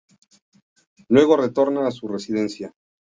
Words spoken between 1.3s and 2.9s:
retorna a su residencia.